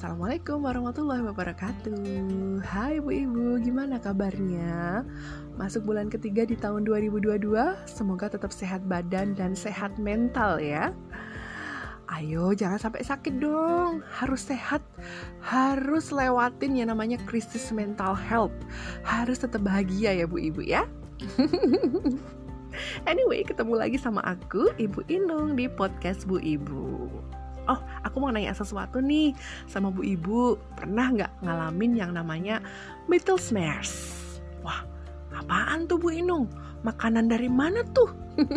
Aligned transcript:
Assalamualaikum 0.00 0.64
warahmatullahi 0.64 1.28
wabarakatuh. 1.28 2.64
Hai 2.64 3.04
Bu 3.04 3.12
Ibu, 3.12 3.60
gimana 3.60 4.00
kabarnya? 4.00 5.04
Masuk 5.60 5.92
bulan 5.92 6.08
ketiga 6.08 6.48
di 6.48 6.56
tahun 6.56 6.88
2022 6.88 7.44
Semoga 7.84 8.32
tetap 8.32 8.48
sehat 8.48 8.80
badan 8.88 9.36
dan 9.36 9.52
sehat 9.52 10.00
mental 10.00 10.56
ya. 10.56 10.96
Ayo 12.08 12.56
jangan 12.56 12.80
sampai 12.80 13.04
sakit 13.04 13.44
dong. 13.44 14.00
Harus 14.08 14.48
sehat 14.48 14.80
Harus 15.44 16.08
lewatin 16.16 16.80
yang 16.80 16.88
namanya 16.88 17.20
krisis 17.28 17.68
mental 17.68 18.16
health. 18.16 18.56
Harus 19.04 19.44
tetap 19.44 19.60
bahagia 19.60 20.16
ya 20.16 20.24
Bu 20.24 20.40
Ibu 20.40 20.64
ya. 20.64 20.88
Anyway, 23.04 23.44
ketemu 23.44 23.76
lagi 23.76 23.98
sama 24.00 24.24
aku, 24.24 24.72
Ibu 24.80 25.04
Inung 25.12 25.60
di 25.60 25.68
podcast 25.68 26.24
Bu 26.24 26.40
Ibu 26.40 27.10
oh 27.68 27.80
aku 28.06 28.16
mau 28.22 28.30
nanya 28.32 28.54
sesuatu 28.54 29.02
nih 29.02 29.36
sama 29.66 29.92
bu 29.92 30.06
ibu. 30.06 30.56
Pernah 30.78 31.06
nggak 31.12 31.32
ngalamin 31.44 31.92
yang 31.98 32.12
namanya 32.14 32.62
metal 33.10 33.36
smash 33.36 34.20
wah 34.64 34.84
apaan 35.34 35.88
tuh 35.88 35.98
bu 36.00 36.12
Inung? 36.12 36.46
Makanan 36.80 37.28
dari 37.28 37.48
mana 37.48 37.84
tuh? 37.92 38.08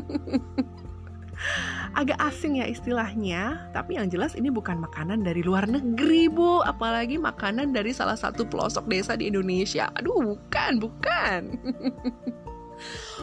Agak 1.99 2.15
asing 2.23 2.63
ya 2.63 2.65
istilahnya 2.71 3.67
tapi 3.75 3.99
yang 3.99 4.07
jelas 4.07 4.33
ini 4.33 4.47
bukan 4.47 4.79
makanan 4.79 5.27
dari 5.27 5.43
luar 5.43 5.67
negeri 5.67 6.31
bu. 6.31 6.63
Apalagi 6.63 7.19
makanan 7.19 7.75
dari 7.75 7.91
salah 7.91 8.15
satu 8.15 8.47
pelosok 8.47 8.87
desa 8.87 9.19
di 9.19 9.27
Indonesia. 9.27 9.91
Aduh 9.99 10.35
bukan 10.35 10.71
bukan 10.79 11.41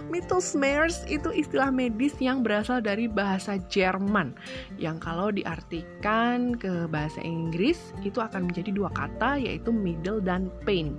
Mittelsmers 0.08 1.04
itu 1.10 1.28
istilah 1.34 1.68
medis 1.68 2.14
yang 2.22 2.40
berasal 2.40 2.80
dari 2.80 3.10
bahasa 3.10 3.58
Jerman 3.68 4.32
yang 4.80 4.96
kalau 5.02 5.34
diartikan 5.34 6.56
ke 6.56 6.86
bahasa 6.88 7.20
Inggris 7.20 7.92
itu 8.06 8.22
akan 8.22 8.48
menjadi 8.48 8.70
dua 8.72 8.90
kata 8.94 9.36
yaitu 9.36 9.74
middle 9.74 10.22
dan 10.22 10.48
pain. 10.64 10.96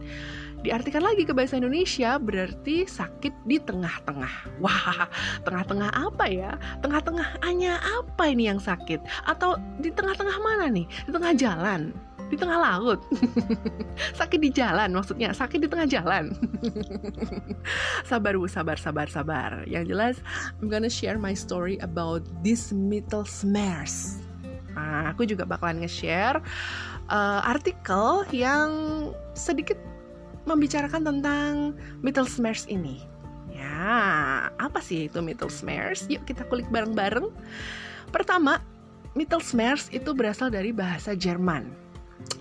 Diartikan 0.62 1.02
lagi 1.02 1.26
ke 1.26 1.34
bahasa 1.34 1.58
Indonesia 1.58 2.22
berarti 2.22 2.86
sakit 2.86 3.34
di 3.50 3.58
tengah-tengah. 3.58 4.62
Wah, 4.62 5.10
tengah-tengah 5.42 5.90
apa 5.90 6.26
ya? 6.30 6.54
Tengah-tengah 6.86 7.42
hanya 7.42 7.82
apa 7.82 8.30
ini 8.30 8.46
yang 8.46 8.62
sakit? 8.62 9.02
Atau 9.26 9.58
di 9.82 9.90
tengah-tengah 9.90 10.38
mana 10.38 10.70
nih? 10.70 10.86
Di 11.10 11.12
tengah 11.18 11.34
jalan? 11.34 11.90
Di 12.32 12.40
tengah 12.40 12.58
laut. 12.58 13.04
Sakit 14.20 14.40
di 14.40 14.50
jalan 14.56 14.96
maksudnya. 14.96 15.36
Sakit 15.36 15.60
di 15.62 15.68
tengah 15.68 15.86
jalan. 15.86 16.32
Sabar 18.10 18.40
bu. 18.40 18.48
Sabar 18.48 18.80
sabar 18.80 19.12
sabar. 19.12 19.68
Yang 19.68 19.84
jelas 19.92 20.16
I'm 20.64 20.72
gonna 20.72 20.90
share 20.90 21.20
my 21.20 21.36
story 21.36 21.76
about 21.84 22.24
this 22.42 22.72
metal 22.72 23.28
smares 23.28 24.22
nah, 24.76 25.12
aku 25.12 25.28
juga 25.28 25.44
bakalan 25.44 25.84
nge-share 25.84 26.40
uh, 27.12 27.42
artikel 27.44 28.26
yang 28.32 28.70
sedikit 29.36 29.78
membicarakan 30.50 31.06
tentang 31.06 31.78
metal 32.02 32.26
smares 32.26 32.66
ini. 32.66 33.06
Ya 33.52 34.50
apa 34.58 34.82
sih 34.82 35.06
itu 35.06 35.22
metal 35.22 35.52
smares 35.52 36.10
yuk 36.10 36.26
kita 36.26 36.48
kulik 36.50 36.66
bareng-bareng. 36.74 37.30
Pertama 38.10 38.60
metal 39.14 39.44
smares 39.44 39.92
itu 39.94 40.16
berasal 40.16 40.50
dari 40.50 40.74
bahasa 40.74 41.14
Jerman 41.14 41.70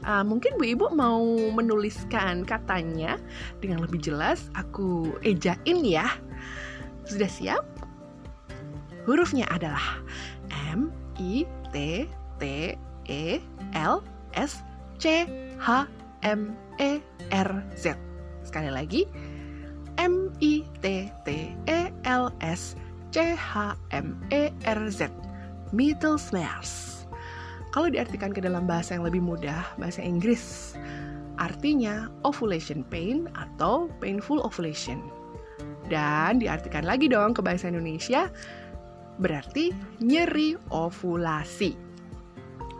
Uh, 0.00 0.24
mungkin 0.24 0.56
Bu 0.56 0.64
Ibu 0.64 0.86
mau 0.96 1.20
menuliskan 1.52 2.48
katanya 2.48 3.20
dengan 3.60 3.84
lebih 3.84 4.00
jelas. 4.00 4.48
Aku 4.56 5.12
ejain 5.20 5.84
ya. 5.84 6.08
Sudah 7.04 7.28
siap? 7.28 7.64
Hurufnya 9.04 9.44
adalah 9.52 10.00
M 10.72 10.88
I 11.20 11.44
T 11.72 12.06
T 12.40 12.44
E 13.08 13.24
L 13.76 14.00
S 14.32 14.64
C 14.96 15.28
H 15.60 15.84
M 16.24 16.56
E 16.80 17.00
R 17.32 17.50
Z. 17.76 17.96
Sekali 18.44 18.70
lagi, 18.72 19.04
M 20.00 20.32
I 20.40 20.64
T 20.80 21.12
T 21.24 21.28
E 21.68 21.80
L 22.08 22.32
S 22.40 22.72
C 23.12 23.36
H 23.36 23.76
M 23.92 24.16
E 24.32 24.48
R 24.64 24.80
Z. 24.88 25.12
Middle 25.70 26.18
smells. 26.18 26.89
Kalau 27.70 27.86
diartikan 27.86 28.34
ke 28.34 28.42
dalam 28.42 28.66
bahasa 28.66 28.98
yang 28.98 29.06
lebih 29.06 29.22
mudah, 29.22 29.62
bahasa 29.78 30.02
Inggris, 30.02 30.74
artinya 31.38 32.10
ovulation 32.26 32.82
pain 32.82 33.30
atau 33.38 33.86
painful 34.02 34.42
ovulation. 34.42 34.98
Dan 35.86 36.42
diartikan 36.42 36.82
lagi 36.82 37.06
dong 37.06 37.30
ke 37.30 37.42
bahasa 37.42 37.70
Indonesia, 37.70 38.26
berarti 39.22 39.70
nyeri 40.02 40.58
ovulasi. 40.74 41.78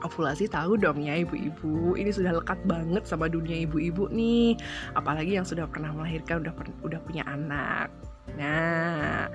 Ovulasi 0.03 0.51
tahu 0.51 0.75
dong 0.75 1.07
ya 1.07 1.23
ibu-ibu, 1.23 1.95
ini 1.95 2.11
sudah 2.11 2.43
lekat 2.43 2.59
banget 2.67 3.07
sama 3.07 3.31
dunia 3.31 3.63
ibu-ibu 3.63 4.11
nih. 4.11 4.59
Apalagi 4.99 5.39
yang 5.39 5.47
sudah 5.47 5.71
pernah 5.71 5.95
melahirkan, 5.95 6.43
udah 6.43 6.55
udah 6.83 6.99
punya 7.07 7.23
anak. 7.31 7.95
Nah, 8.35 9.31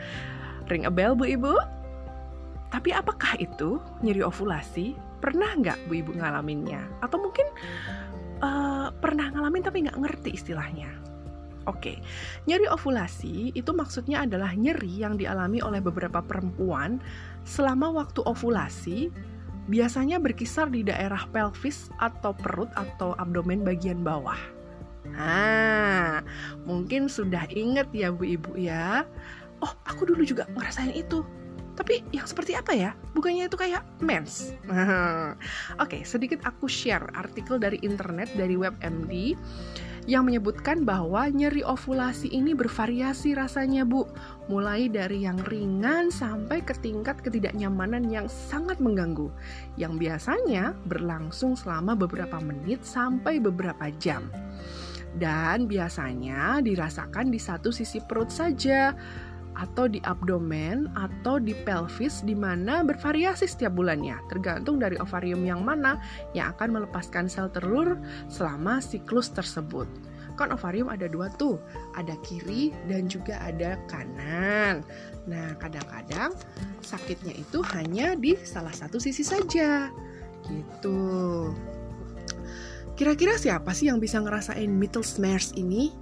ring 0.68 0.84
a 0.84 0.92
bell 0.92 1.16
bu 1.16 1.32
ibu? 1.32 1.56
Tapi 2.74 2.92
apakah 2.92 3.40
itu 3.40 3.80
nyeri 4.04 4.20
ovulasi? 4.20 4.98
Pernah 5.26 5.58
nggak 5.58 5.90
bu 5.90 6.06
ibu 6.06 6.14
ngalaminnya? 6.14 6.86
Atau 7.02 7.18
mungkin 7.18 7.50
uh, 8.46 8.94
pernah 8.94 9.34
ngalamin 9.34 9.66
tapi 9.66 9.90
nggak 9.90 9.98
ngerti 9.98 10.38
istilahnya? 10.38 10.94
Oke, 11.66 11.98
nyeri 12.46 12.70
ovulasi 12.70 13.50
itu 13.58 13.74
maksudnya 13.74 14.22
adalah 14.22 14.54
nyeri 14.54 15.02
yang 15.02 15.18
dialami 15.18 15.66
oleh 15.66 15.82
beberapa 15.82 16.22
perempuan 16.22 17.02
selama 17.42 17.90
waktu 17.90 18.22
ovulasi, 18.22 19.10
biasanya 19.66 20.22
berkisar 20.22 20.70
di 20.70 20.86
daerah 20.86 21.26
pelvis 21.34 21.90
atau 21.98 22.38
perut 22.38 22.70
atau 22.78 23.18
abdomen 23.18 23.66
bagian 23.66 24.06
bawah. 24.06 24.38
Nah, 25.10 26.22
mungkin 26.70 27.10
sudah 27.10 27.50
inget 27.50 27.90
ya 27.98 28.14
bu 28.14 28.30
ibu 28.30 28.54
ya. 28.62 29.02
Oh, 29.66 29.74
aku 29.90 30.06
dulu 30.06 30.22
juga 30.22 30.46
ngerasain 30.54 30.94
itu 30.94 31.26
tapi 31.76 32.02
yang 32.16 32.24
seperti 32.24 32.56
apa 32.56 32.72
ya? 32.72 32.96
Bukannya 33.12 33.52
itu 33.52 33.60
kayak 33.60 33.84
mens? 34.00 34.56
Oke, 34.66 35.36
okay, 35.80 36.02
sedikit 36.08 36.42
aku 36.48 36.72
share 36.72 37.12
artikel 37.14 37.60
dari 37.60 37.78
internet 37.84 38.32
dari 38.34 38.56
WebMD 38.56 39.36
yang 40.06 40.30
menyebutkan 40.30 40.86
bahwa 40.86 41.26
nyeri 41.34 41.66
ovulasi 41.66 42.30
ini 42.30 42.54
bervariasi 42.54 43.34
rasanya, 43.34 43.84
Bu. 43.84 44.06
Mulai 44.46 44.86
dari 44.88 45.26
yang 45.26 45.42
ringan 45.50 46.14
sampai 46.14 46.62
ke 46.62 46.78
tingkat 46.78 47.20
ketidaknyamanan 47.26 48.06
yang 48.14 48.30
sangat 48.30 48.78
mengganggu, 48.78 49.34
yang 49.82 49.98
biasanya 49.98 50.78
berlangsung 50.86 51.58
selama 51.58 51.98
beberapa 51.98 52.38
menit 52.38 52.86
sampai 52.86 53.42
beberapa 53.42 53.90
jam. 53.98 54.30
Dan 55.16 55.66
biasanya 55.66 56.60
dirasakan 56.62 57.32
di 57.34 57.40
satu 57.42 57.74
sisi 57.74 58.04
perut 58.04 58.30
saja 58.30 58.94
atau 59.56 59.88
di 59.88 60.04
abdomen 60.04 60.92
atau 61.00 61.40
di 61.40 61.56
pelvis 61.64 62.22
di 62.28 62.36
mana 62.36 62.84
bervariasi 62.84 63.48
setiap 63.48 63.76
bulannya 63.76 64.20
tergantung 64.28 64.78
dari 64.78 65.00
ovarium 65.00 65.48
yang 65.48 65.64
mana 65.64 66.00
yang 66.36 66.52
akan 66.56 66.76
melepaskan 66.76 67.32
sel 67.32 67.48
telur 67.52 67.96
selama 68.28 68.84
siklus 68.84 69.32
tersebut. 69.32 69.88
Kan 70.36 70.52
ovarium 70.52 70.92
ada 70.92 71.08
dua 71.08 71.32
tuh, 71.40 71.56
ada 71.96 72.12
kiri 72.20 72.76
dan 72.92 73.08
juga 73.08 73.40
ada 73.40 73.80
kanan. 73.88 74.84
Nah, 75.32 75.56
kadang-kadang 75.56 76.36
sakitnya 76.84 77.32
itu 77.40 77.64
hanya 77.72 78.20
di 78.20 78.36
salah 78.44 78.76
satu 78.76 79.00
sisi 79.00 79.24
saja. 79.24 79.88
Gitu. 80.44 81.00
Kira-kira 83.00 83.40
siapa 83.40 83.72
sih 83.72 83.88
yang 83.88 84.04
bisa 84.04 84.20
ngerasain 84.20 84.68
middle 84.68 85.08
smash 85.08 85.56
ini? 85.56 85.96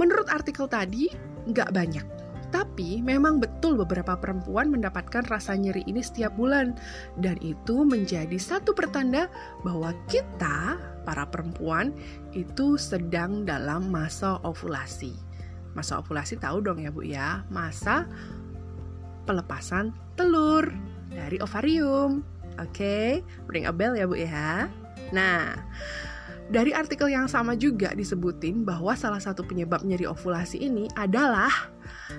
Menurut 0.00 0.32
artikel 0.32 0.64
tadi, 0.64 1.12
nggak 1.44 1.76
banyak 1.76 2.21
tapi 2.52 3.00
memang 3.00 3.40
betul 3.40 3.80
beberapa 3.80 4.14
perempuan 4.20 4.68
mendapatkan 4.68 5.24
rasa 5.26 5.56
nyeri 5.56 5.82
ini 5.88 6.04
setiap 6.04 6.36
bulan 6.36 6.76
dan 7.18 7.40
itu 7.40 7.82
menjadi 7.82 8.36
satu 8.36 8.76
pertanda 8.76 9.32
bahwa 9.64 9.96
kita 10.06 10.76
para 11.02 11.24
perempuan 11.26 11.90
itu 12.36 12.76
sedang 12.76 13.48
dalam 13.48 13.88
masa 13.88 14.38
ovulasi. 14.44 15.16
Masa 15.72 15.98
ovulasi 16.04 16.36
tahu 16.36 16.60
dong 16.60 16.84
ya 16.84 16.92
Bu 16.92 17.02
ya, 17.02 17.42
masa 17.48 18.04
pelepasan 19.24 19.96
telur 20.14 20.68
dari 21.08 21.40
ovarium. 21.40 22.20
Oke, 22.60 22.68
okay? 22.68 23.08
ring 23.48 23.64
a 23.64 23.72
bell 23.72 23.96
ya 23.96 24.04
Bu 24.04 24.20
ya. 24.20 24.68
Nah, 25.16 25.56
dari 26.50 26.74
artikel 26.74 27.12
yang 27.12 27.30
sama 27.30 27.54
juga 27.54 27.94
disebutin 27.94 28.66
bahwa 28.66 28.96
salah 28.98 29.22
satu 29.22 29.46
penyebab 29.46 29.86
nyeri 29.86 30.08
ovulasi 30.08 30.58
ini 30.58 30.90
adalah 30.98 31.52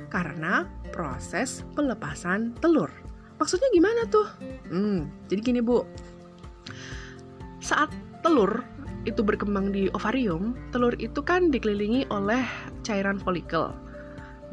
karena 0.08 0.70
proses 0.96 1.68
pelepasan 1.76 2.56
telur. 2.64 2.90
Maksudnya 3.42 3.68
gimana 3.76 4.08
tuh? 4.08 4.28
Hmm, 4.72 5.12
jadi 5.28 5.42
gini 5.42 5.60
bu, 5.60 5.84
saat 7.60 7.92
telur 8.24 8.64
itu 9.04 9.20
berkembang 9.20 9.76
di 9.76 9.92
ovarium, 9.92 10.56
telur 10.72 10.96
itu 11.02 11.20
kan 11.20 11.52
dikelilingi 11.52 12.08
oleh 12.08 12.44
cairan 12.88 13.20
folikel. 13.20 13.76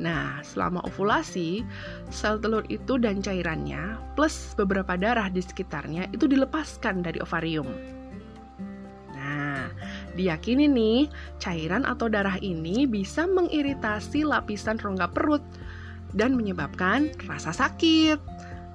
Nah, 0.01 0.41
selama 0.41 0.81
ovulasi, 0.89 1.61
sel 2.09 2.41
telur 2.41 2.65
itu 2.73 2.97
dan 2.97 3.21
cairannya 3.21 4.01
plus 4.17 4.57
beberapa 4.57 4.97
darah 4.97 5.29
di 5.29 5.45
sekitarnya 5.45 6.09
itu 6.11 6.25
dilepaskan 6.25 7.05
dari 7.05 7.21
ovarium. 7.21 8.00
Diyakini 10.19 10.67
nih, 10.67 11.07
cairan 11.39 11.87
atau 11.87 12.11
darah 12.11 12.37
ini 12.43 12.85
bisa 12.87 13.27
mengiritasi 13.31 14.27
lapisan 14.27 14.79
rongga 14.83 15.11
perut 15.11 15.43
dan 16.15 16.35
menyebabkan 16.35 17.15
rasa 17.31 17.55
sakit, 17.55 18.19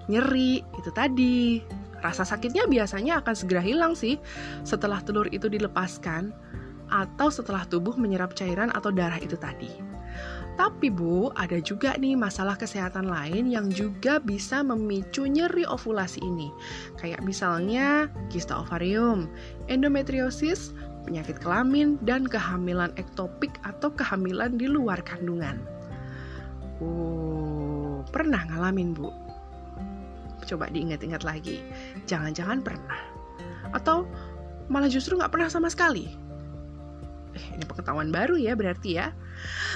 nyeri, 0.07 0.63
itu 0.63 0.91
tadi. 0.95 1.59
Rasa 1.99 2.21
sakitnya 2.21 2.69
biasanya 2.69 3.19
akan 3.23 3.33
segera 3.33 3.65
hilang 3.65 3.97
sih 3.97 4.21
setelah 4.61 5.01
telur 5.01 5.25
itu 5.33 5.49
dilepaskan 5.49 6.29
atau 6.93 7.33
setelah 7.33 7.65
tubuh 7.65 7.97
menyerap 7.97 8.37
cairan 8.37 8.69
atau 8.77 8.93
darah 8.93 9.17
itu 9.17 9.33
tadi. 9.33 9.95
Tapi 10.55 10.87
Bu, 10.87 11.35
ada 11.35 11.59
juga 11.59 11.99
nih 11.99 12.15
masalah 12.15 12.55
kesehatan 12.55 13.11
lain 13.11 13.51
yang 13.51 13.67
juga 13.67 14.23
bisa 14.23 14.63
memicu 14.63 15.27
nyeri 15.27 15.67
ovulasi 15.67 16.23
ini. 16.23 16.47
Kayak 16.95 17.27
misalnya 17.27 18.07
kista 18.31 18.63
ovarium, 18.63 19.27
endometriosis, 19.67 20.71
penyakit 21.05 21.37
kelamin, 21.39 22.01
dan 22.01 22.25
kehamilan 22.25 22.91
ektopik 22.97 23.55
atau 23.61 23.93
kehamilan 23.93 24.57
di 24.57 24.65
luar 24.65 24.99
kandungan. 25.05 25.61
Oh, 26.81 28.03
pernah 28.11 28.43
ngalamin 28.49 28.91
Bu? 28.91 29.13
Coba 30.45 30.67
diingat-ingat 30.69 31.23
lagi. 31.23 31.63
Jangan-jangan 32.09 32.65
pernah. 32.65 32.99
Atau 33.71 34.09
malah 34.67 34.89
justru 34.89 35.15
nggak 35.15 35.31
pernah 35.31 35.47
sama 35.47 35.71
sekali. 35.71 36.09
Eh, 37.35 37.45
ini 37.55 37.63
pengetahuan 37.67 38.09
baru 38.11 38.39
ya 38.39 38.55
berarti 38.55 38.99
ya. 38.99 39.11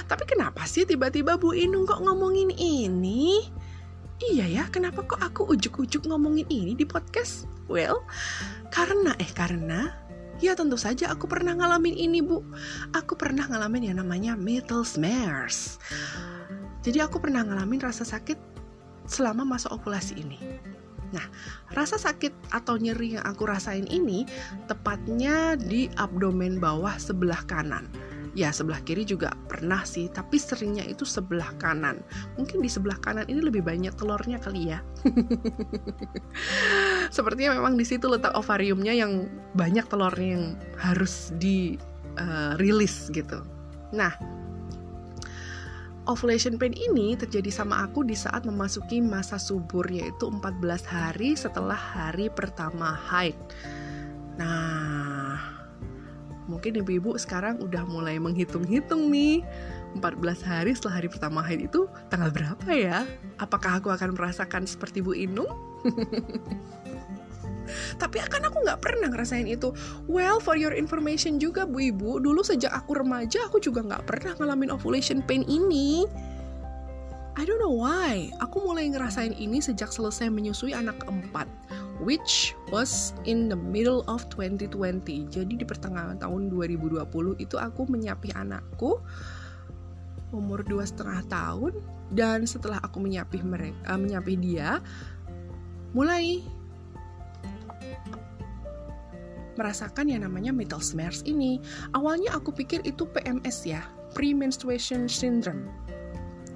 Tapi 0.08 0.24
kenapa 0.24 0.64
sih 0.64 0.88
tiba-tiba 0.88 1.36
Bu 1.36 1.52
Inung 1.52 1.84
kok 1.84 2.00
ngomongin 2.00 2.52
ini? 2.56 3.44
Iya 4.20 4.44
ya, 4.44 4.64
kenapa 4.68 5.00
kok 5.08 5.20
aku 5.20 5.48
ujuk-ujuk 5.56 6.04
ngomongin 6.04 6.44
ini 6.52 6.76
di 6.76 6.84
podcast? 6.84 7.48
Well, 7.72 8.04
karena 8.68 9.16
eh 9.16 9.32
karena 9.32 9.96
Ya 10.40 10.56
tentu 10.56 10.80
saja 10.80 11.12
aku 11.12 11.28
pernah 11.28 11.52
ngalamin 11.52 11.92
ini 11.92 12.24
bu. 12.24 12.40
Aku 12.96 13.12
pernah 13.12 13.44
ngalamin 13.44 13.92
yang 13.92 14.00
namanya 14.00 14.32
middle 14.40 14.88
smears. 14.88 15.76
Jadi 16.80 16.96
aku 17.04 17.20
pernah 17.20 17.44
ngalamin 17.44 17.84
rasa 17.84 18.08
sakit 18.08 18.40
selama 19.04 19.44
masa 19.44 19.68
ovulasi 19.68 20.16
ini. 20.16 20.40
Nah, 21.12 21.26
rasa 21.76 22.00
sakit 22.00 22.32
atau 22.56 22.80
nyeri 22.80 23.20
yang 23.20 23.24
aku 23.28 23.44
rasain 23.44 23.84
ini 23.92 24.24
tepatnya 24.64 25.60
di 25.60 25.92
abdomen 26.00 26.56
bawah 26.56 26.96
sebelah 26.96 27.44
kanan. 27.44 27.84
Ya 28.32 28.54
sebelah 28.54 28.78
kiri 28.86 29.02
juga 29.02 29.34
pernah 29.50 29.82
sih 29.82 30.06
tapi 30.06 30.38
seringnya 30.38 30.86
itu 30.86 31.02
sebelah 31.02 31.50
kanan. 31.58 32.00
Mungkin 32.38 32.62
di 32.62 32.70
sebelah 32.70 32.96
kanan 33.02 33.26
ini 33.26 33.42
lebih 33.42 33.60
banyak 33.66 33.90
telurnya 33.98 34.38
kali 34.38 34.70
ya 34.70 34.78
sepertinya 37.10 37.58
memang 37.58 37.74
di 37.74 37.84
situ 37.84 38.06
letak 38.06 38.32
ovariumnya 38.38 38.94
yang 38.94 39.26
banyak 39.58 39.84
telurnya 39.90 40.30
yang 40.38 40.46
harus 40.78 41.34
di 41.36 41.76
uh, 42.16 42.54
rilis 42.56 43.10
gitu 43.10 43.42
nah 43.90 44.14
ovulation 46.10 46.58
pain 46.58 46.74
ini 46.74 47.14
terjadi 47.14 47.54
sama 47.54 47.86
aku 47.86 48.02
di 48.02 48.18
saat 48.18 48.42
memasuki 48.42 48.98
masa 48.98 49.38
subur 49.38 49.86
yaitu 49.86 50.26
14 50.26 50.82
hari 50.90 51.38
setelah 51.38 51.78
hari 51.78 52.26
pertama 52.32 52.98
haid. 52.98 53.38
Nah, 54.34 55.38
mungkin 56.50 56.82
ibu-ibu 56.82 57.14
sekarang 57.14 57.62
udah 57.62 57.86
mulai 57.86 58.18
menghitung-hitung 58.18 59.06
nih 59.06 59.46
14 60.02 60.42
hari 60.42 60.74
setelah 60.74 60.98
hari 60.98 61.08
pertama 61.10 61.46
haid 61.46 61.70
itu 61.70 61.86
tanggal 62.10 62.34
berapa 62.34 62.68
ya? 62.74 63.06
Apakah 63.38 63.78
aku 63.78 63.94
akan 63.94 64.18
merasakan 64.18 64.66
seperti 64.66 64.98
Bu 65.04 65.14
Inung? 65.14 65.50
Tapi 67.96 68.20
akan 68.20 68.50
aku 68.50 68.56
nggak 68.64 68.80
pernah 68.80 69.08
ngerasain 69.10 69.46
itu. 69.46 69.72
Well, 70.06 70.38
for 70.38 70.54
your 70.54 70.74
information 70.74 71.38
juga 71.38 71.64
Bu 71.64 71.92
Ibu, 71.92 72.22
dulu 72.22 72.40
sejak 72.42 72.72
aku 72.74 72.98
remaja 72.98 73.46
aku 73.46 73.62
juga 73.62 73.84
nggak 73.84 74.04
pernah 74.06 74.32
ngalamin 74.36 74.74
ovulation 74.74 75.24
pain 75.24 75.46
ini. 75.46 76.04
I 77.38 77.46
don't 77.46 77.62
know 77.62 77.72
why. 77.72 78.28
Aku 78.42 78.60
mulai 78.66 78.90
ngerasain 78.90 79.32
ini 79.38 79.62
sejak 79.62 79.94
selesai 79.94 80.28
menyusui 80.28 80.74
anak 80.76 81.00
keempat 81.00 81.46
which 82.00 82.56
was 82.72 83.12
in 83.28 83.52
the 83.52 83.56
middle 83.56 84.02
of 84.08 84.24
2020. 84.32 84.72
Jadi 85.28 85.52
di 85.60 85.64
pertengahan 85.64 86.16
tahun 86.16 86.48
2020 86.48 87.04
itu 87.38 87.56
aku 87.60 87.82
menyapih 87.86 88.32
anakku 88.34 88.98
umur 90.30 90.62
dua 90.62 90.86
setengah 90.86 91.26
tahun 91.26 91.74
dan 92.14 92.46
setelah 92.46 92.78
aku 92.82 93.02
menyapih 93.02 93.42
mereka 93.42 93.78
uh, 93.86 93.98
menyapih 93.98 94.38
dia 94.38 94.78
mulai 95.90 96.42
merasakan 99.58 100.08
yang 100.08 100.24
namanya 100.24 100.50
middle 100.54 100.80
smears 100.80 101.20
ini. 101.28 101.60
Awalnya 101.92 102.32
aku 102.36 102.54
pikir 102.54 102.80
itu 102.88 103.04
PMS 103.10 103.68
ya, 103.68 103.84
premenstruation 104.16 105.06
syndrome 105.06 105.68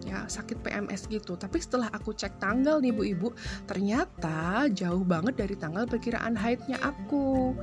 ya 0.05 0.29
sakit 0.29 0.61
PMS 0.61 1.09
gitu 1.09 1.33
tapi 1.33 1.65
setelah 1.65 1.89
aku 1.97 2.13
cek 2.13 2.37
tanggal 2.37 2.77
nih 2.79 2.93
bu 2.93 3.03
ibu 3.09 3.29
ternyata 3.65 4.69
jauh 4.69 5.01
banget 5.01 5.41
dari 5.41 5.57
tanggal 5.57 5.89
perkiraan 5.89 6.37
haidnya 6.37 6.77
aku 6.85 7.57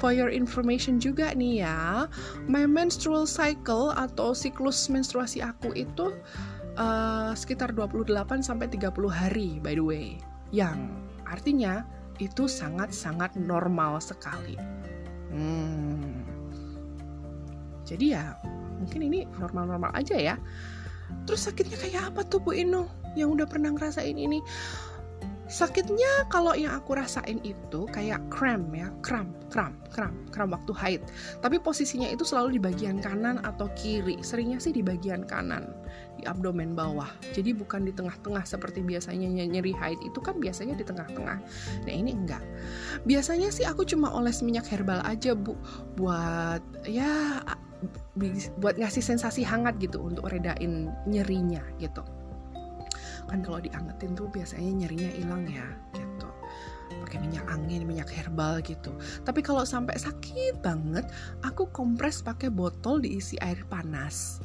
For 0.00 0.16
your 0.16 0.32
information 0.32 0.96
juga 0.96 1.36
nih 1.36 1.60
ya, 1.60 2.08
my 2.48 2.64
menstrual 2.64 3.28
cycle 3.28 3.92
atau 3.92 4.32
siklus 4.32 4.88
menstruasi 4.88 5.44
aku 5.44 5.76
itu 5.76 6.16
uh, 6.80 7.36
sekitar 7.36 7.76
28 7.76 8.08
sampai 8.40 8.72
30 8.72 8.96
hari 9.12 9.60
by 9.60 9.76
the 9.76 9.84
way. 9.84 10.16
Yang 10.56 10.88
artinya 11.28 11.84
itu 12.20 12.44
sangat-sangat 12.46 13.34
normal 13.40 13.96
sekali. 13.98 14.54
Hmm. 15.32 16.20
Jadi 17.88 18.14
ya, 18.14 18.36
mungkin 18.78 19.00
ini 19.10 19.26
normal-normal 19.40 19.90
aja 19.96 20.14
ya. 20.14 20.36
Terus 21.26 21.50
sakitnya 21.50 21.74
kayak 21.80 22.14
apa 22.14 22.22
tuh 22.22 22.38
Bu 22.38 22.54
Ino 22.54 22.86
yang 23.18 23.34
udah 23.34 23.48
pernah 23.48 23.74
ngerasain 23.74 24.14
ini? 24.14 24.38
Sakitnya 25.50 26.30
kalau 26.30 26.54
yang 26.54 26.78
aku 26.78 26.94
rasain 26.94 27.42
itu 27.42 27.82
kayak 27.90 28.22
kram 28.30 28.70
ya, 28.70 28.86
kram, 29.02 29.34
kram, 29.50 29.74
kram, 29.90 30.14
kram 30.30 30.54
waktu 30.54 30.70
haid. 30.78 31.02
Tapi 31.42 31.58
posisinya 31.58 32.06
itu 32.06 32.22
selalu 32.22 32.54
di 32.54 32.60
bagian 32.62 33.02
kanan 33.02 33.42
atau 33.42 33.66
kiri. 33.74 34.22
Seringnya 34.22 34.62
sih 34.62 34.70
di 34.70 34.78
bagian 34.78 35.26
kanan, 35.26 35.66
di 36.14 36.22
abdomen 36.22 36.78
bawah. 36.78 37.10
Jadi 37.34 37.50
bukan 37.50 37.82
di 37.82 37.90
tengah-tengah 37.90 38.46
seperti 38.46 38.86
biasanya 38.86 39.26
nyeri 39.26 39.74
haid 39.74 39.98
itu 40.06 40.22
kan 40.22 40.38
biasanya 40.38 40.78
di 40.78 40.86
tengah-tengah. 40.86 41.42
Nah 41.82 41.92
ini 41.92 42.14
enggak. 42.14 42.46
Biasanya 43.02 43.50
sih 43.50 43.66
aku 43.66 43.82
cuma 43.82 44.14
oles 44.14 44.46
minyak 44.46 44.70
herbal 44.70 45.02
aja 45.02 45.34
bu, 45.34 45.58
buat 45.98 46.62
ya 46.86 47.42
buat 48.60 48.76
ngasih 48.76 49.02
sensasi 49.02 49.42
hangat 49.42 49.80
gitu 49.82 50.04
untuk 50.04 50.28
redain 50.28 50.92
nyerinya 51.08 51.64
gitu 51.80 52.04
kan 53.30 53.46
kalau 53.46 53.62
diangetin 53.62 54.18
tuh 54.18 54.26
biasanya 54.26 54.84
nyerinya 54.84 55.10
hilang 55.14 55.46
ya 55.46 55.66
gitu. 55.94 56.26
Pakai 57.06 57.22
minyak 57.22 57.46
angin 57.46 57.86
minyak 57.86 58.10
herbal 58.10 58.58
gitu. 58.66 58.90
Tapi 59.22 59.40
kalau 59.46 59.62
sampai 59.62 59.94
sakit 59.94 60.58
banget 60.58 61.06
aku 61.46 61.70
kompres 61.70 62.26
pakai 62.26 62.50
botol 62.50 62.98
diisi 62.98 63.38
air 63.38 63.62
panas. 63.70 64.42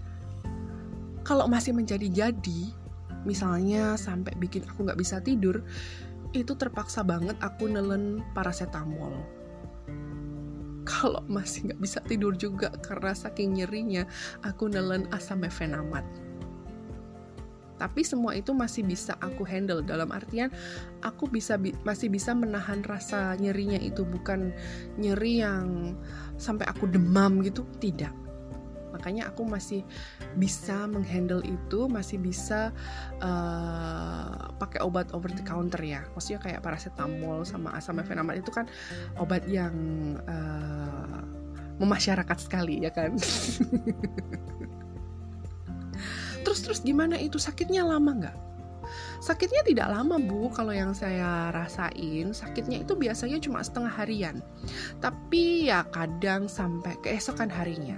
Kalau 1.25 1.49
masih 1.49 1.73
menjadi-jadi 1.73 2.85
misalnya 3.25 3.97
sampai 3.97 4.37
bikin 4.37 4.61
aku 4.69 4.85
nggak 4.85 5.01
bisa 5.01 5.17
tidur 5.17 5.65
itu 6.37 6.53
terpaksa 6.53 7.01
banget 7.01 7.33
aku 7.41 7.65
nelen 7.65 8.21
paracetamol. 8.37 9.17
Kalau 10.85 11.25
masih 11.25 11.73
nggak 11.73 11.81
bisa 11.81 11.99
tidur 12.05 12.37
juga 12.37 12.69
karena 12.85 13.17
saking 13.17 13.57
nyerinya 13.57 14.05
aku 14.45 14.69
nelen 14.69 15.09
asam 15.09 15.41
mefenamat 15.41 16.05
tapi 17.75 18.07
semua 18.07 18.35
itu 18.35 18.55
masih 18.55 18.87
bisa 18.87 19.15
aku 19.19 19.43
handle. 19.43 19.83
Dalam 19.83 20.11
artian 20.11 20.51
aku 21.03 21.27
bisa 21.27 21.59
bi 21.59 21.75
masih 21.83 22.07
bisa 22.07 22.31
menahan 22.31 22.81
rasa 22.87 23.35
nyerinya 23.35 23.79
itu. 23.79 24.07
Bukan 24.07 24.55
nyeri 24.99 25.43
yang 25.43 25.95
sampai 26.39 26.65
aku 26.67 26.87
demam 26.87 27.43
gitu. 27.43 27.67
Tidak. 27.79 28.25
Makanya 28.95 29.27
aku 29.27 29.43
masih 29.43 29.83
bisa 30.39 30.87
menghandle 30.87 31.43
itu. 31.43 31.91
Masih 31.91 32.15
bisa 32.15 32.71
uh, 33.19 34.55
pakai 34.55 34.79
obat 34.79 35.11
over 35.11 35.27
the 35.31 35.43
counter 35.43 35.83
ya. 35.83 36.07
Maksudnya 36.15 36.39
kayak 36.39 36.63
paracetamol 36.63 37.43
sama 37.43 37.75
asam 37.75 37.99
mefenamat 37.99 38.39
itu 38.39 38.51
kan 38.55 38.71
obat 39.19 39.43
yang 39.51 39.75
uh, 40.23 41.23
memasyarakat 41.75 42.37
sekali 42.39 42.87
ya 42.87 42.91
kan 42.91 43.19
terus 46.55 46.79
terus 46.79 46.79
gimana 46.79 47.19
itu 47.19 47.35
sakitnya 47.35 47.83
lama 47.83 48.15
nggak 48.15 48.37
Sakitnya 49.19 49.65
tidak 49.65 49.89
lama 49.89 50.21
bu, 50.21 50.53
kalau 50.53 50.69
yang 50.69 50.93
saya 50.93 51.49
rasain 51.51 52.31
sakitnya 52.31 52.85
itu 52.85 52.93
biasanya 52.93 53.41
cuma 53.41 53.65
setengah 53.65 53.89
harian. 53.89 54.37
Tapi 55.01 55.67
ya 55.67 55.81
kadang 55.89 56.45
sampai 56.45 56.93
keesokan 57.01 57.49
harinya. 57.49 57.97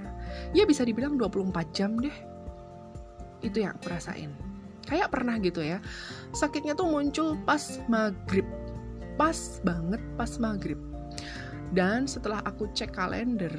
Ya 0.55 0.63
bisa 0.63 0.87
dibilang 0.87 1.19
24 1.19 1.53
jam 1.75 1.99
deh. 1.99 2.13
Itu 3.43 3.61
yang 3.61 3.75
aku 3.75 3.91
rasain. 3.91 4.31
Kayak 4.87 5.11
pernah 5.11 5.35
gitu 5.43 5.59
ya. 5.59 5.83
Sakitnya 6.31 6.73
tuh 6.73 6.87
muncul 6.87 7.35
pas 7.43 7.83
maghrib. 7.91 8.47
Pas 9.19 9.59
banget 9.67 9.99
pas 10.15 10.31
maghrib. 10.39 10.79
Dan 11.75 12.07
setelah 12.07 12.39
aku 12.47 12.71
cek 12.71 12.95
kalender, 12.95 13.51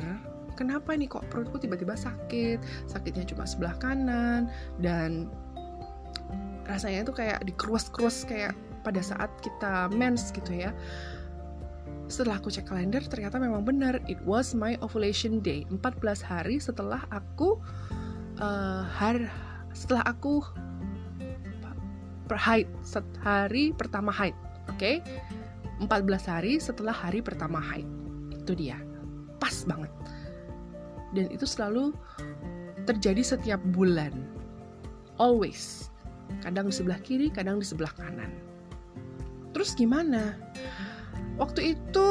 kenapa 0.58 0.90
nih 0.98 1.06
kok 1.06 1.22
perutku 1.30 1.62
tiba-tiba 1.62 1.94
sakit? 1.94 2.58
Sakitnya 2.90 3.22
cuma 3.22 3.46
sebelah 3.46 3.78
kanan. 3.78 4.50
Dan 4.82 5.30
rasanya 6.66 7.06
itu 7.06 7.14
kayak 7.14 7.46
dikerus-kerus 7.46 8.26
kayak 8.26 8.58
pada 8.82 8.98
saat 8.98 9.30
kita 9.38 9.86
mens 9.94 10.34
gitu 10.34 10.50
ya. 10.50 10.74
Setelah 12.10 12.42
aku 12.42 12.50
cek 12.50 12.66
kalender 12.66 13.04
ternyata 13.06 13.38
memang 13.38 13.62
benar. 13.62 14.02
It 14.10 14.18
was 14.26 14.58
my 14.58 14.74
ovulation 14.82 15.38
day. 15.38 15.62
14 15.70 16.02
hari 16.26 16.58
setelah 16.58 17.06
aku 17.14 17.62
uh, 18.42 18.82
har 18.82 19.30
setelah 19.70 20.02
aku 20.10 20.42
per 22.26 22.36
haid 22.36 22.68
hari 23.22 23.70
pertama 23.72 24.10
haid 24.10 24.34
oke? 24.66 24.76
Okay? 24.76 25.00
14 25.78 25.86
hari 26.26 26.58
setelah 26.58 26.96
hari 26.96 27.22
pertama 27.22 27.62
haid. 27.62 27.86
Itu 28.34 28.58
dia. 28.58 28.80
Pas 29.38 29.54
banget 29.68 29.92
dan 31.16 31.30
itu 31.32 31.44
selalu 31.48 31.92
terjadi 32.84 33.36
setiap 33.36 33.60
bulan 33.72 34.12
always 35.20 35.92
kadang 36.44 36.68
di 36.68 36.74
sebelah 36.74 37.00
kiri 37.00 37.32
kadang 37.32 37.60
di 37.60 37.66
sebelah 37.66 37.92
kanan 37.96 38.32
terus 39.52 39.72
gimana 39.72 40.36
Waktu 41.38 41.78
itu 41.78 42.08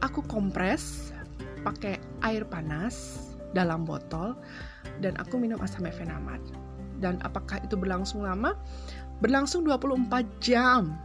aku 0.00 0.24
kompres 0.24 1.12
pakai 1.60 2.00
air 2.24 2.48
panas 2.48 3.20
dalam 3.52 3.84
botol 3.84 4.32
dan 5.04 5.12
aku 5.20 5.36
minum 5.36 5.60
asam 5.60 5.84
efenamat. 5.84 6.40
Dan 6.96 7.20
apakah 7.20 7.60
itu 7.60 7.76
berlangsung 7.76 8.24
lama? 8.24 8.56
Berlangsung 9.20 9.68
24 9.68 10.24
jam. 10.40 10.96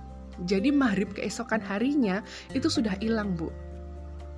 Jadi 0.47 0.71
maghrib 0.71 1.11
keesokan 1.11 1.59
harinya 1.59 2.23
itu 2.55 2.71
sudah 2.71 2.95
hilang, 3.03 3.35
Bu. 3.35 3.51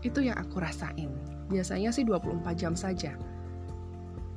Itu 0.01 0.25
yang 0.25 0.41
aku 0.41 0.57
rasain. 0.57 1.13
Biasanya 1.53 1.93
sih 1.93 2.01
24 2.01 2.41
jam 2.57 2.74
saja. 2.74 3.13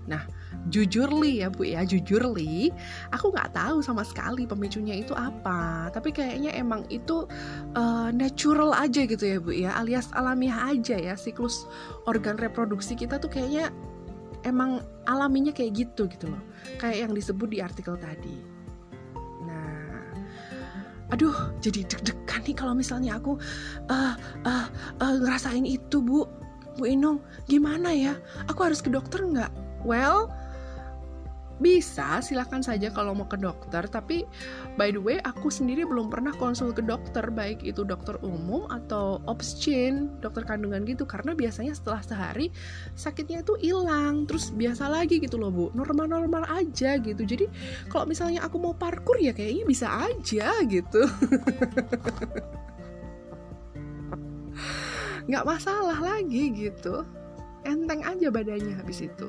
Nah, 0.06 0.22
jujur 0.70 1.10
li 1.10 1.42
ya 1.42 1.50
bu 1.50 1.66
ya, 1.66 1.82
jujur 1.82 2.22
li, 2.30 2.70
aku 3.10 3.34
nggak 3.34 3.54
tahu 3.54 3.82
sama 3.82 4.06
sekali 4.06 4.46
pemicunya 4.46 4.94
itu 5.02 5.12
apa. 5.12 5.90
Tapi 5.90 6.14
kayaknya 6.14 6.54
emang 6.54 6.86
itu 6.88 7.26
uh, 7.74 8.10
natural 8.14 8.70
aja 8.72 9.02
gitu 9.02 9.24
ya 9.26 9.38
bu 9.42 9.50
ya, 9.50 9.74
alias 9.74 10.10
alamiah 10.14 10.70
aja 10.70 10.96
ya 10.96 11.14
siklus 11.18 11.66
organ 12.06 12.38
reproduksi 12.38 12.94
kita 12.94 13.18
tuh 13.18 13.30
kayaknya 13.30 13.74
emang 14.46 14.78
alaminya 15.10 15.50
kayak 15.50 15.74
gitu 15.74 16.06
gitu 16.06 16.30
loh, 16.30 16.42
kayak 16.78 17.10
yang 17.10 17.12
disebut 17.12 17.50
di 17.50 17.58
artikel 17.58 17.98
tadi. 17.98 18.38
Nah, 19.42 20.06
aduh 21.10 21.34
jadi 21.58 21.82
deg-degan 21.82 22.46
nih 22.46 22.54
kalau 22.54 22.78
misalnya 22.78 23.18
aku 23.18 23.34
uh, 23.90 24.14
uh, 24.46 24.66
uh, 25.02 25.14
ngerasain 25.18 25.66
itu 25.66 25.98
bu. 25.98 26.45
Bu 26.76 26.84
Inung, 26.88 27.24
gimana 27.48 27.92
ya? 27.92 28.14
Aku 28.52 28.64
harus 28.64 28.84
ke 28.84 28.92
dokter 28.92 29.24
nggak? 29.24 29.52
Well, 29.82 30.28
bisa 31.56 32.20
silahkan 32.20 32.60
saja 32.60 32.92
kalau 32.92 33.16
mau 33.16 33.24
ke 33.24 33.40
dokter. 33.40 33.88
Tapi 33.88 34.28
by 34.76 34.92
the 34.92 35.00
way 35.00 35.16
aku 35.24 35.48
sendiri 35.48 35.88
belum 35.88 36.12
pernah 36.12 36.32
konsul 36.36 36.72
ke 36.76 36.84
dokter 36.84 37.32
baik 37.32 37.64
itu 37.64 37.80
dokter 37.80 38.20
umum 38.20 38.68
atau 38.68 39.24
obscene 39.24 40.12
dokter 40.20 40.44
kandungan 40.44 40.84
gitu. 40.84 41.08
Karena 41.08 41.32
biasanya 41.32 41.72
setelah 41.72 42.04
sehari 42.04 42.52
sakitnya 42.92 43.40
itu 43.40 43.56
hilang. 43.60 44.28
Terus 44.28 44.52
biasa 44.52 44.92
lagi 44.92 45.16
gitu 45.16 45.40
loh 45.40 45.48
bu. 45.48 45.66
Normal-normal 45.72 46.44
aja 46.52 47.00
gitu. 47.00 47.24
Jadi 47.24 47.48
kalau 47.88 48.04
misalnya 48.04 48.44
aku 48.44 48.60
mau 48.60 48.76
parkur 48.76 49.16
ya 49.16 49.32
kayaknya 49.32 49.64
bisa 49.64 49.88
aja 49.88 50.60
gitu 50.68 51.08
nggak 55.26 55.46
masalah 55.46 55.98
lagi 55.98 56.54
gitu 56.54 57.02
enteng 57.66 58.06
aja 58.06 58.30
badannya 58.30 58.78
habis 58.78 59.02
itu 59.02 59.26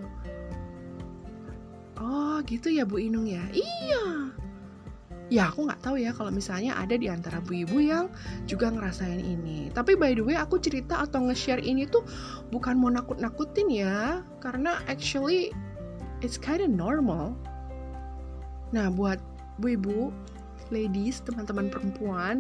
Oh 1.98 2.38
gitu 2.46 2.70
ya 2.70 2.86
Bu 2.86 3.02
Inung 3.02 3.26
ya? 3.26 3.42
Iya. 3.50 4.30
Ya 5.28 5.52
aku 5.52 5.68
nggak 5.68 5.84
tahu 5.84 6.00
ya 6.00 6.16
kalau 6.16 6.32
misalnya 6.32 6.78
ada 6.78 6.96
di 6.96 7.12
antara 7.12 7.44
bu 7.44 7.68
ibu 7.68 7.84
yang 7.84 8.08
juga 8.48 8.72
ngerasain 8.72 9.20
ini. 9.20 9.68
Tapi 9.74 9.98
by 10.00 10.16
the 10.16 10.24
way 10.24 10.38
aku 10.40 10.56
cerita 10.62 11.04
atau 11.04 11.28
nge-share 11.28 11.60
ini 11.60 11.84
tuh 11.84 12.06
bukan 12.54 12.80
mau 12.80 12.88
nakut-nakutin 12.88 13.68
ya, 13.68 14.24
karena 14.40 14.80
actually 14.88 15.52
it's 16.24 16.40
kind 16.40 16.64
of 16.64 16.72
normal. 16.72 17.36
Nah 18.72 18.88
buat 18.88 19.20
bu 19.60 19.76
ibu, 19.76 20.00
ladies, 20.72 21.20
teman-teman 21.28 21.68
perempuan 21.68 22.40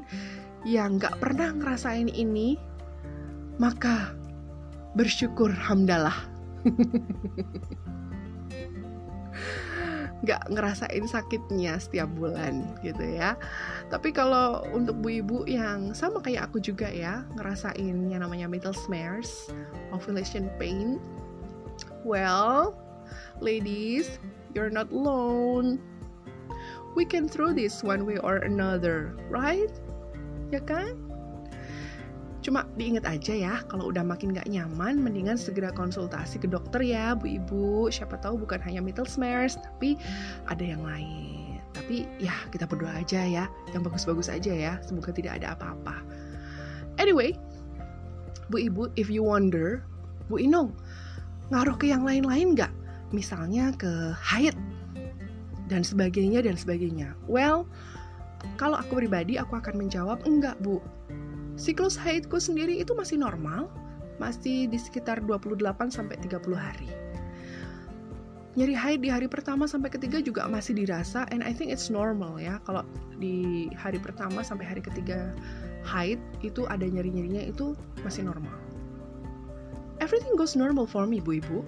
yang 0.64 0.96
nggak 0.96 1.20
pernah 1.20 1.52
ngerasain 1.60 2.08
ini, 2.08 2.56
maka 3.58 4.14
bersyukur 4.98 5.54
hamdalah. 5.54 6.16
nggak 10.26 10.50
ngerasain 10.50 11.06
sakitnya 11.06 11.78
setiap 11.78 12.10
bulan 12.18 12.74
gitu 12.82 13.06
ya. 13.06 13.38
Tapi 13.94 14.10
kalau 14.10 14.66
untuk 14.74 14.98
bu 15.00 15.22
ibu 15.22 15.38
yang 15.46 15.94
sama 15.94 16.20
kayak 16.20 16.50
aku 16.50 16.58
juga 16.58 16.90
ya 16.90 17.22
ngerasain 17.38 18.10
yang 18.10 18.22
namanya 18.26 18.50
middle 18.50 18.74
smears 18.74 19.48
ovulation 19.94 20.50
pain 20.58 20.98
well 22.02 22.74
ladies 23.40 24.18
you're 24.58 24.74
not 24.74 24.90
alone. 24.90 25.78
We 26.98 27.06
can 27.06 27.30
through 27.30 27.54
this 27.54 27.86
one 27.86 28.10
way 28.10 28.18
or 28.20 28.42
another 28.42 29.14
right? 29.30 29.70
Ya 30.50 30.60
kan 30.66 31.07
Cuma 32.48 32.64
diingat 32.80 33.04
aja 33.04 33.36
ya, 33.36 33.54
kalau 33.68 33.92
udah 33.92 34.08
makin 34.08 34.32
gak 34.32 34.48
nyaman, 34.48 35.04
mendingan 35.04 35.36
segera 35.36 35.68
konsultasi 35.76 36.40
ke 36.40 36.48
dokter 36.48 36.80
ya, 36.80 37.12
bu 37.12 37.28
ibu. 37.28 37.92
Siapa 37.92 38.16
tahu 38.24 38.40
bukan 38.40 38.64
hanya 38.64 38.80
middle 38.80 39.04
smears, 39.04 39.60
tapi 39.60 40.00
ada 40.48 40.64
yang 40.64 40.80
lain. 40.80 41.60
Tapi 41.76 42.08
ya 42.24 42.32
kita 42.48 42.64
berdoa 42.64 43.04
aja 43.04 43.20
ya, 43.28 43.52
yang 43.76 43.84
bagus-bagus 43.84 44.32
aja 44.32 44.56
ya. 44.56 44.80
Semoga 44.80 45.12
tidak 45.12 45.44
ada 45.44 45.60
apa-apa. 45.60 46.00
Anyway, 47.04 47.36
bu 48.48 48.64
ibu, 48.64 48.88
if 48.96 49.12
you 49.12 49.28
wonder, 49.28 49.84
bu 50.32 50.40
Inung, 50.40 50.72
ngaruh 51.52 51.76
ke 51.76 51.92
yang 51.92 52.08
lain-lain 52.08 52.56
gak? 52.56 52.72
Misalnya 53.12 53.76
ke 53.76 54.16
haid 54.16 54.56
dan 55.68 55.84
sebagainya 55.84 56.48
dan 56.48 56.56
sebagainya. 56.56 57.12
Well, 57.28 57.68
kalau 58.56 58.80
aku 58.80 59.04
pribadi 59.04 59.36
aku 59.36 59.60
akan 59.60 59.84
menjawab 59.84 60.24
enggak 60.24 60.56
bu 60.64 60.80
Siklus 61.58 61.98
haidku 61.98 62.38
sendiri 62.38 62.78
itu 62.78 62.94
masih 62.94 63.18
normal, 63.18 63.66
masih 64.22 64.70
di 64.70 64.78
sekitar 64.78 65.26
28 65.26 65.90
sampai 65.90 66.16
30 66.22 66.54
hari. 66.54 66.86
Nyeri 68.58 68.74
haid 68.74 69.00
di 69.06 69.10
hari 69.10 69.30
pertama 69.30 69.70
sampai 69.70 69.94
ketiga 69.94 70.18
juga 70.18 70.50
masih 70.50 70.74
dirasa 70.74 71.30
and 71.30 71.46
I 71.46 71.54
think 71.54 71.70
it's 71.70 71.94
normal 71.94 72.42
ya 72.42 72.58
kalau 72.66 72.82
di 73.22 73.70
hari 73.78 74.02
pertama 74.02 74.42
sampai 74.42 74.66
hari 74.66 74.82
ketiga 74.82 75.30
haid 75.86 76.18
itu 76.42 76.66
ada 76.66 76.82
nyeri-nyerinya 76.82 77.54
itu 77.54 77.78
masih 78.02 78.26
normal. 78.26 78.54
Everything 80.02 80.38
goes 80.38 80.54
normal 80.54 80.86
for 80.86 81.10
me, 81.10 81.22
Bu 81.22 81.42
Ibu. 81.42 81.62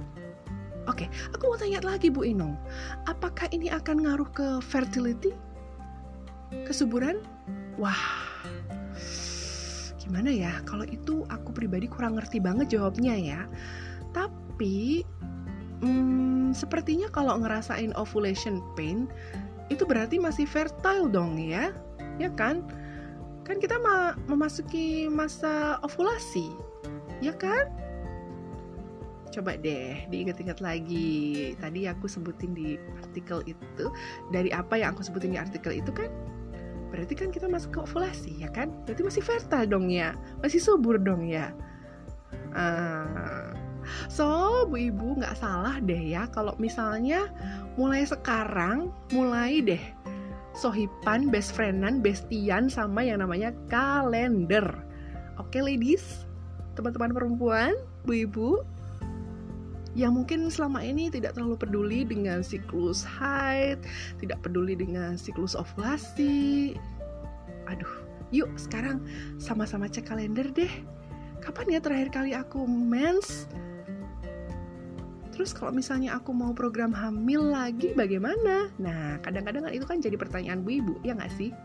Oke, 0.89 1.05
okay, 1.05 1.07
aku 1.33 1.49
mau 1.49 1.57
tanya 1.57 1.81
lagi 1.85 2.09
Bu 2.09 2.25
Inong, 2.25 2.57
apakah 3.05 3.45
ini 3.53 3.69
akan 3.69 4.09
ngaruh 4.09 4.29
ke 4.33 4.57
fertility? 4.65 5.33
Kesuburan? 6.65 7.21
Wah, 7.77 8.28
gimana 10.09 10.33
ya 10.33 10.65
kalau 10.65 10.89
itu 10.89 11.21
aku 11.29 11.53
pribadi 11.53 11.85
kurang 11.85 12.17
ngerti 12.17 12.41
banget 12.41 12.73
jawabnya 12.73 13.13
ya. 13.13 13.41
Tapi 14.09 15.05
hmm, 15.85 16.57
sepertinya 16.57 17.05
kalau 17.13 17.37
ngerasain 17.37 17.93
ovulation 17.93 18.57
pain 18.73 19.05
itu 19.69 19.85
berarti 19.85 20.17
masih 20.17 20.49
fertile 20.49 21.05
dong 21.05 21.37
ya. 21.37 21.69
Ya 22.17 22.33
kan? 22.33 22.65
Kan 23.45 23.61
kita 23.61 23.77
ma 23.77 24.17
memasuki 24.25 25.05
masa 25.05 25.77
ovulasi. 25.85 26.49
Ya 27.21 27.37
kan? 27.37 27.69
Coba 29.29 29.61
deh 29.61 30.09
diingat-ingat 30.09 30.57
lagi. 30.57 31.53
Tadi 31.61 31.85
aku 31.85 32.09
sebutin 32.09 32.57
di 32.57 32.81
artikel 32.97 33.45
itu 33.45 33.93
dari 34.33 34.49
apa 34.49 34.73
yang 34.73 34.97
aku 34.97 35.05
sebutin 35.05 35.37
di 35.37 35.39
artikel 35.39 35.77
itu 35.77 35.93
kan 35.93 36.09
berarti 36.89 37.13
kan 37.13 37.29
kita 37.29 37.45
masuk 37.45 37.77
ke 37.77 37.79
ovulasi 37.85 38.33
ya 38.41 38.49
kan? 38.49 38.73
Berarti 38.85 39.01
masih 39.05 39.23
fertile 39.23 39.69
dong 39.69 39.87
ya? 39.89 40.17
Masih 40.41 40.61
subur 40.61 40.97
dong 40.97 41.25
ya? 41.29 41.53
Uh, 42.53 43.53
so 44.09 44.65
bu 44.69 44.89
ibu 44.89 45.17
nggak 45.17 45.37
salah 45.37 45.77
deh 45.81 46.01
ya 46.01 46.25
kalau 46.33 46.57
misalnya 46.57 47.29
mulai 47.77 48.05
sekarang 48.05 48.89
mulai 49.13 49.61
deh 49.61 49.83
sohipan 50.57 51.29
best 51.29 51.53
friendan 51.55 52.01
bestian 52.03 52.67
sama 52.67 53.05
yang 53.05 53.23
namanya 53.23 53.55
kalender. 53.71 54.65
Oke 55.39 55.57
okay, 55.57 55.61
ladies? 55.63 56.27
Teman-teman 56.75 57.15
perempuan? 57.15 57.71
Bu 58.03 58.27
ibu 58.27 58.49
yang 59.97 60.13
mungkin 60.13 60.49
selama 60.53 60.85
ini 60.85 61.09
tidak 61.09 61.33
terlalu 61.33 61.57
peduli 61.57 62.01
dengan 62.05 62.45
siklus 62.45 63.01
haid, 63.01 63.81
tidak 64.21 64.39
peduli 64.45 64.77
dengan 64.77 65.17
siklus 65.17 65.57
ovulasi. 65.57 66.77
Aduh, 67.65 67.93
yuk 68.29 68.49
sekarang 68.57 69.01
sama-sama 69.41 69.89
cek 69.89 70.09
kalender 70.09 70.45
deh. 70.53 70.71
Kapan 71.39 71.77
ya 71.77 71.79
terakhir 71.81 72.09
kali 72.13 72.31
aku 72.35 72.67
mens? 72.67 73.49
Terus 75.39 75.55
kalau 75.55 75.71
misalnya 75.71 76.19
aku 76.19 76.35
mau 76.35 76.51
program 76.51 76.91
hamil 76.91 77.39
lagi 77.39 77.95
bagaimana? 77.95 78.67
Nah, 78.75 79.23
kadang-kadang 79.23 79.65
kan 79.65 79.71
itu 79.71 79.85
kan 79.87 79.97
jadi 80.03 80.19
pertanyaan 80.19 80.67
bu 80.67 80.83
ibu, 80.83 80.93
ya 80.99 81.15
nggak 81.15 81.31
sih? 81.39 81.55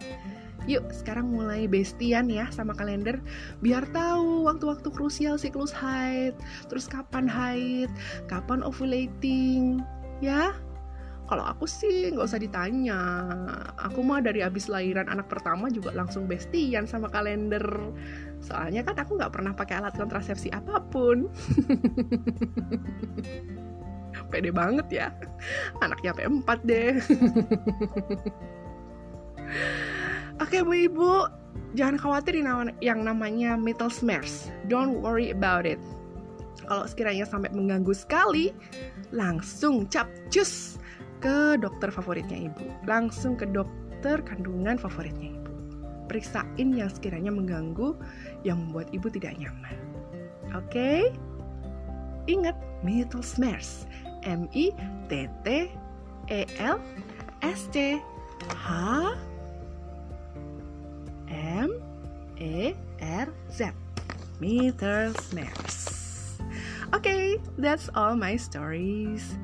Yuk, 0.64 0.88
sekarang 0.88 1.28
mulai 1.28 1.68
bestian 1.68 2.32
ya 2.32 2.48
sama 2.48 2.72
kalender 2.72 3.20
biar 3.60 3.84
tahu 3.92 4.48
waktu-waktu 4.48 4.88
krusial 4.88 5.36
siklus 5.36 5.76
haid, 5.76 6.32
terus 6.72 6.88
kapan 6.88 7.28
haid, 7.28 7.92
kapan 8.32 8.64
ovulating, 8.64 9.84
ya. 10.24 10.56
Kalau 11.24 11.40
aku 11.40 11.64
sih 11.64 12.12
nggak 12.12 12.28
usah 12.28 12.36
ditanya, 12.36 13.00
aku 13.80 14.04
mah 14.04 14.20
dari 14.20 14.44
abis 14.44 14.68
lahiran 14.68 15.08
anak 15.08 15.32
pertama 15.32 15.72
juga 15.72 15.88
langsung 15.96 16.28
bestian 16.28 16.84
sama 16.84 17.08
kalender. 17.08 17.64
Soalnya 18.44 18.84
kan 18.84 19.00
aku 19.00 19.16
nggak 19.16 19.32
pernah 19.32 19.56
pakai 19.56 19.80
alat 19.80 19.96
kontrasepsi 19.96 20.52
apa 20.52 20.84
pun. 20.92 21.24
Pede 24.32 24.52
banget 24.52 24.84
ya, 24.92 25.08
anaknya 25.80 26.12
P4 26.12 26.48
deh. 26.68 27.00
Oke 30.42 30.66
Bu 30.66 30.74
Ibu, 30.90 31.12
jangan 31.78 31.98
khawatir 31.98 32.34
yang 32.82 33.00
namanya 33.06 33.54
metal 33.54 33.86
smears. 33.86 34.50
Don't 34.66 34.98
worry 34.98 35.30
about 35.30 35.62
it. 35.62 35.78
Kalau 36.64 36.88
sekiranya 36.88 37.28
sampai 37.28 37.52
mengganggu 37.52 37.92
sekali, 37.92 38.50
langsung 39.12 39.84
capcus 39.86 40.80
ke 41.20 41.60
dokter 41.60 41.92
favoritnya 41.92 42.50
Ibu. 42.50 42.88
Langsung 42.88 43.36
ke 43.38 43.46
dokter 43.46 44.24
kandungan 44.24 44.80
favoritnya 44.80 45.36
Ibu. 45.38 45.52
Periksain 46.10 46.68
yang 46.72 46.90
sekiranya 46.90 47.30
mengganggu 47.30 47.94
yang 48.42 48.58
membuat 48.58 48.90
Ibu 48.90 49.12
tidak 49.12 49.36
nyaman. 49.38 49.76
Oke? 50.56 50.72
Okay? 50.72 51.00
Ingat, 52.24 52.56
metal 52.80 53.20
smears. 53.20 53.84
M 54.24 54.48
I 54.56 54.72
T 55.12 55.28
T 55.44 55.48
E 56.32 56.40
L 56.56 56.80
S 57.44 57.68
C 57.68 58.00
H 58.48 58.72
E 62.44 62.76
R 63.00 63.32
Z. 63.48 63.72
Meter 64.36 65.16
Snares. 65.16 65.88
Oke, 66.92 67.08
okay, 67.08 67.24
that's 67.56 67.88
all 67.96 68.12
my 68.12 68.36
stories. 68.36 69.34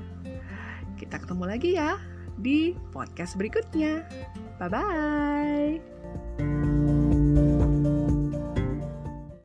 Kita 1.00 1.16
ketemu 1.16 1.44
lagi 1.48 1.80
ya 1.80 1.96
di 2.36 2.76
podcast 2.92 3.40
berikutnya. 3.40 4.04
Bye 4.60 4.68
bye. 4.68 5.99